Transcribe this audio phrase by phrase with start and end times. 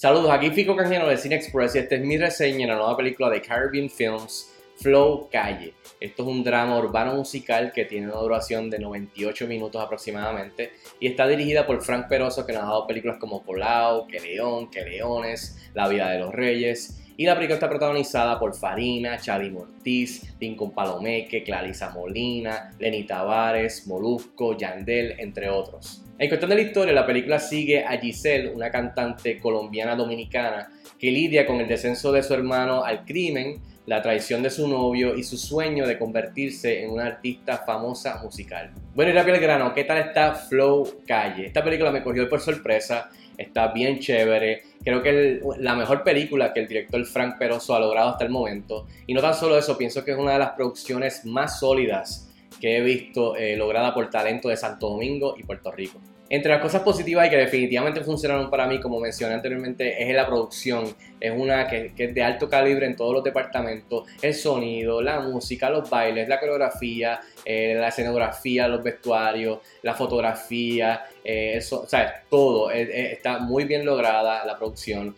[0.00, 2.96] Saludos, aquí Fico Canjeno de Cine Express y esta es mi reseña de la nueva
[2.96, 5.74] película de Caribbean Films, Flow Calle.
[6.00, 11.08] Esto es un drama urbano musical que tiene una duración de 98 minutos aproximadamente y
[11.08, 14.86] está dirigida por Frank Peroso que nos ha dado películas como Colau, Que León, Que
[14.86, 20.34] Leones, La Vida de los Reyes y la película está protagonizada por Farina, Charlie Mortiz,
[20.40, 26.06] Lincoln Palomeque, Clarisa Molina, Lenny Tavares, Molusco, Yandel, entre otros.
[26.20, 31.56] De la historia, la película sigue a Giselle, una cantante colombiana dominicana que lidia con
[31.56, 35.86] el descenso de su hermano al crimen, la traición de su novio y su sueño
[35.86, 38.70] de convertirse en una artista famosa musical.
[38.94, 41.46] Bueno, y rápido el grano, ¿qué tal está Flow Calle?
[41.46, 44.62] Esta película me cogió por sorpresa está bien chévere.
[44.84, 48.30] Creo que es la mejor película que el director Frank Peroso ha logrado hasta el
[48.30, 48.86] momento.
[49.06, 52.29] Y no tan solo eso, pienso que es una de las producciones más sólidas
[52.60, 55.98] que he visto eh, lograda por talento de Santo Domingo y Puerto Rico.
[56.32, 60.28] Entre las cosas positivas y que definitivamente funcionaron para mí, como mencioné anteriormente, es la
[60.28, 60.84] producción.
[61.18, 64.08] Es una que, es de alto calibre en todos los departamentos.
[64.22, 71.04] El sonido, la música, los bailes, la coreografía, eh, la escenografía, los vestuarios, la fotografía,
[71.24, 72.70] eh, o sea, todo.
[72.70, 75.16] Eh, está muy bien lograda la producción,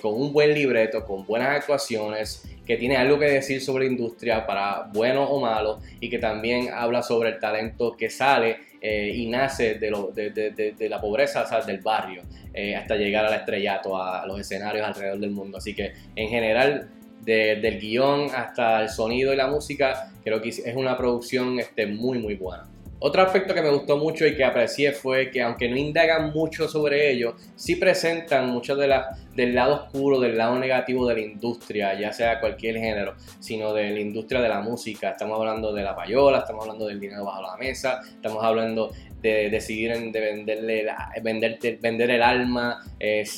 [0.00, 4.46] con un buen libreto, con buenas actuaciones que tiene algo que decir sobre la industria
[4.46, 9.26] para bueno o malo y que también habla sobre el talento que sale eh, y
[9.28, 12.20] nace de, la pobreza, o del barrio,
[12.52, 15.56] eh, hasta llegar al estrellato, a los escenarios alrededor del mundo.
[15.56, 16.90] Así que en general,
[17.22, 22.18] del guion hasta el sonido y la música, creo que es una producción este, muy,
[22.18, 22.68] muy buena.
[23.06, 26.66] Otro aspecto que me gustó mucho y que aprecié fue que aunque no indagan mucho
[26.66, 31.20] sobre ello, sí presentan mucho de la, del lado oscuro, del lado negativo de la
[31.20, 35.10] industria, ya sea cualquier género, sino de la industria de la música.
[35.10, 38.90] Estamos hablando de la payola, estamos hablando del dinero bajo la mesa, estamos hablando
[39.24, 40.86] de decidir de venderle
[41.22, 42.84] vender, el alma,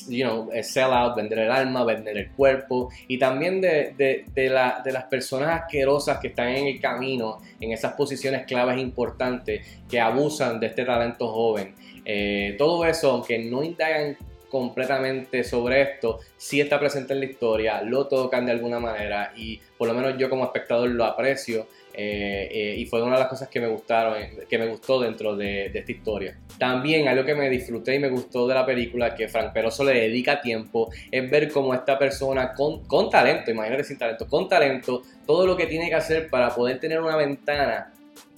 [0.09, 4.51] you know, sell out, vender el alma, vender el cuerpo y también de, de, de
[4.51, 10.59] las personas asquerosas que están en el camino, en esas posiciones claves importantes que abusan
[10.59, 11.77] de este talento joven.
[12.05, 14.17] Eh, todo eso, aunque no indagan
[14.49, 19.61] completamente sobre esto, sí está presente en la historia, lo tocan de alguna manera y
[19.79, 21.69] por lo menos yo como espectador lo aprecio
[21.99, 24.15] eh, eh, y fue una de las cosas que me gustaron,
[24.49, 26.39] que me gustó dentro de, esta historia.
[26.59, 29.95] También algo que me disfruté y me gustó de la película, que Frank Peroso le
[29.95, 35.03] dedica tiempo, es ver cómo esta persona con, con talento, imagínate sin talento, con talento,
[35.27, 37.93] todo lo que tiene que hacer para poder tener una ventana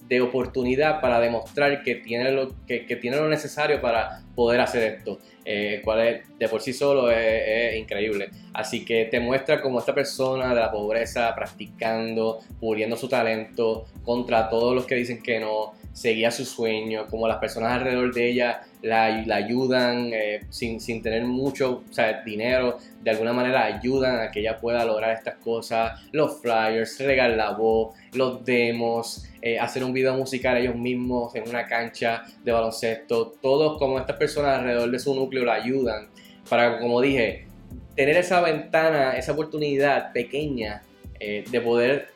[0.09, 5.19] de oportunidad para demostrar que tiene lo, que, tiene lo necesario para poder hacer esto,
[5.45, 8.31] eh, cual es, de por sí solo es, increíble.
[8.51, 14.49] Así que te muestra como esta persona de la pobreza practicando, puliendo su talento contra
[14.49, 18.61] todos los que dicen que no, seguía su sueño, como las personas alrededor de ella
[18.81, 19.05] la,
[19.35, 21.83] ayudan eh, sin, sin, tener mucho
[22.25, 27.31] dinero, de alguna manera ayudan a que ella pueda lograr estas cosas, los flyers, regar
[27.31, 32.51] la voz, los demos, eh, hacer un video musical ellos mismos en una cancha de
[32.51, 36.09] baloncesto, todos como estas personas alrededor de su núcleo la ayudan
[36.49, 37.47] para, como dije,
[37.95, 40.81] tener esa ventana, esa oportunidad pequeña
[41.19, 42.07] eh, de poder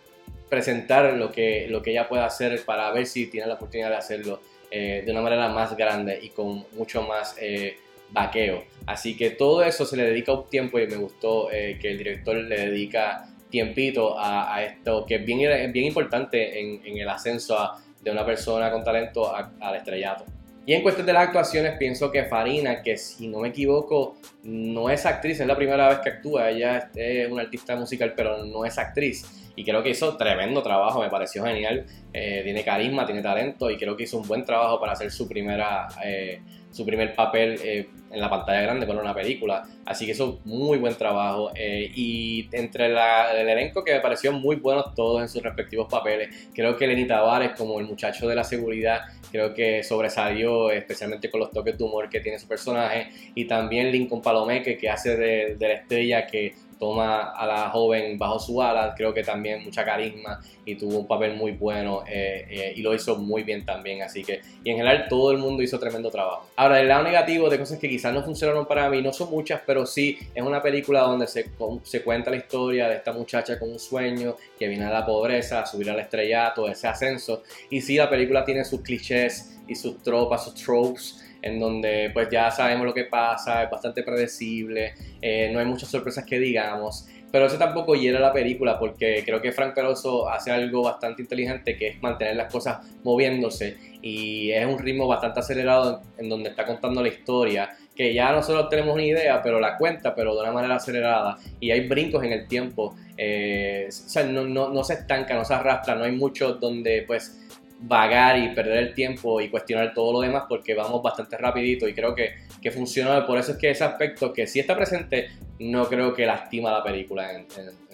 [0.53, 3.95] presentar lo que, lo que ella pueda hacer para ver si tiene la oportunidad de
[3.95, 7.77] hacerlo eh, de una manera más grande y con mucho más eh,
[8.11, 8.65] vaqueo.
[8.85, 11.97] Así que todo eso se le dedica un tiempo y me gustó eh, que el
[11.97, 17.71] director le dedica tiempito a, esto, que es bien, bien importante en, en el ascenso
[18.01, 20.25] de una persona con talento al estrellato.
[20.65, 24.89] Y en cuestión de las actuaciones, pienso que Farina, que si no me equivoco, no
[24.89, 28.63] es actriz, es la primera vez que actúa, ella es una artista musical, pero no
[28.63, 29.25] es actriz.
[29.55, 31.85] Y creo que hizo tremendo trabajo, me pareció genial.
[32.11, 35.27] Eh, tiene carisma, tiene talento y creo que hizo un buen trabajo para hacer su
[35.27, 36.41] primera eh,
[36.73, 39.63] su primer papel eh, en la pantalla grande con una película.
[39.85, 41.51] Así que eso muy buen trabajo.
[41.55, 46.49] Eh, y entre el elenco que me pareció muy buenos todos en sus respectivos papeles.
[46.53, 49.01] Creo que Lenny Tavares, como el muchacho de la seguridad,
[49.31, 53.09] creo que sobresalió, especialmente con los toques de humor que tiene su personaje.
[53.35, 58.37] Y también Lincoln Palomeque, que hace de la estrella que toma a la joven bajo
[58.37, 62.73] su ala, creo que también mucha carisma y tuvo un papel muy bueno eh, eh,
[62.75, 65.79] y lo hizo muy bien también, así que, y en general todo el mundo hizo
[65.79, 66.49] tremendo trabajo.
[66.57, 69.61] Ahora, el lado negativo de cosas que quizás no funcionaron para mí, no son muchas,
[69.65, 71.49] pero sí es una película donde se,
[71.83, 75.61] se cuenta la historia de esta muchacha con un sueño que viene a la pobreza,
[75.61, 80.03] a subir al estrellato, ese ascenso, y sí, la película tiene sus clichés y sus
[80.03, 85.51] tropas, sus tropes, en donde pues ya sabemos lo que pasa, es bastante predecible, eh,
[85.53, 89.51] no hay muchas sorpresas que digamos, pero eso tampoco hiera la película porque creo que
[89.51, 94.79] Frank Peroso hace algo bastante inteligente que es mantener las cosas moviéndose y es un
[94.79, 99.41] ritmo bastante acelerado en donde está contando la historia que ya nosotros tenemos una idea,
[99.41, 103.85] pero la cuenta, pero de una manera acelerada, y hay brincos en el tiempo, eh,
[103.87, 107.39] o sea, no, no, no, se estanca, no se arrastra, no hay mucho donde pues
[107.85, 111.93] vagar y perder el tiempo y cuestionar todo lo demás porque vamos bastante rapidito y
[111.93, 115.85] creo que, que funciona, por eso es que ese aspecto que sí está presente, no
[115.87, 117.45] creo que lastima la película en,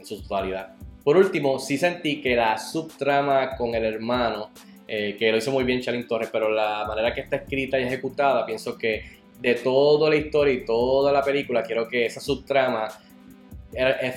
[0.06, 0.76] su totalidad.
[1.04, 4.52] Por último, sí sentí que la subtrama con el hermano,
[4.88, 7.84] eh, que lo hizo muy bien Charlene Torres, pero la manera que está escrita y
[7.84, 12.88] ejecutada, pienso que de toda la historia y toda la película, quiero que esa subtrama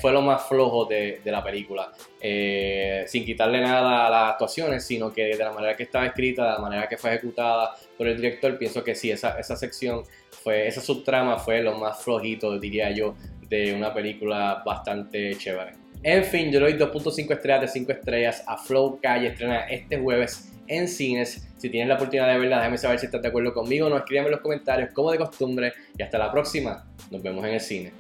[0.01, 1.93] fue lo más flojo de, la película.
[2.21, 6.45] Eh, sin quitarle nada a las actuaciones, sino que de la manera que estaba escrita,
[6.45, 10.03] de la manera que fue ejecutada por el director, pienso que sí, esa, esa sección,
[10.31, 13.15] fue, esa subtrama fue lo más flojito, diría yo,
[13.49, 15.73] de una película bastante chévere.
[16.03, 19.99] En fin, yo le doy 2.5 estrellas de 5 estrellas a Flow Calle, estrena este
[19.99, 21.49] jueves en cines.
[21.59, 23.89] Si tienes la oportunidad de verla, déjame saber si estás de acuerdo conmigo.
[23.89, 25.73] No escríbeme en los comentarios como de costumbre.
[25.97, 26.85] Y hasta la próxima.
[27.11, 27.93] Nos vemos en el cine.